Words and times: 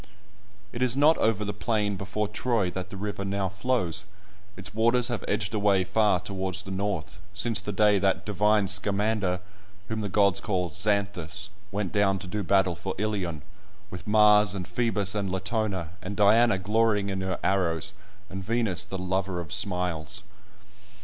It 0.73 0.81
is 0.81 0.95
not 0.95 1.15
over 1.19 1.45
the 1.45 1.53
plain 1.53 1.95
before 1.95 2.27
Troy 2.27 2.71
that 2.71 2.89
the 2.89 2.97
river 2.97 3.23
now 3.23 3.49
flows; 3.49 4.05
its 4.57 4.73
waters 4.73 5.09
have 5.09 5.23
edged 5.27 5.53
away 5.53 5.83
far 5.83 6.19
towards 6.19 6.63
the 6.63 6.71
north, 6.71 7.19
since 7.35 7.61
the 7.61 7.71
day 7.71 7.99
that 7.99 8.25
"divine 8.25 8.67
Scamander" 8.67 9.41
(whom 9.89 10.01
the 10.01 10.09
gods 10.09 10.39
call 10.39 10.71
Xanthus) 10.71 11.49
went 11.71 11.91
down 11.91 12.17
to 12.17 12.25
do 12.25 12.41
battle 12.41 12.75
for 12.75 12.95
Ilion, 12.97 13.43
"with 13.91 14.07
Mars, 14.07 14.55
and 14.55 14.67
Phoebus, 14.67 15.13
and 15.13 15.31
Latona, 15.31 15.91
and 16.01 16.15
Diana 16.17 16.57
glorying 16.57 17.09
in 17.11 17.21
her 17.21 17.37
arrows, 17.43 17.93
and 18.27 18.43
Venus 18.43 18.83
the 18.83 18.97
lover 18.97 19.39
of 19.39 19.53
smiles." 19.53 20.23